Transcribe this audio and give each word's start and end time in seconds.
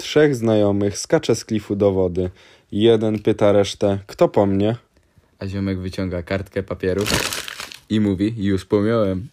Trzech 0.00 0.36
znajomych 0.36 0.98
skacze 0.98 1.34
z 1.34 1.44
klifu 1.44 1.76
do 1.76 1.92
wody. 1.92 2.30
Jeden 2.72 3.18
pyta 3.18 3.52
resztę, 3.52 3.98
kto 4.06 4.28
po 4.28 4.46
mnie? 4.46 4.76
A 5.38 5.46
ziomek 5.46 5.78
wyciąga 5.78 6.22
kartkę 6.22 6.62
papieru 6.62 7.04
i 7.90 8.00
mówi, 8.00 8.34
już 8.44 8.64
pomiałem. 8.64 9.28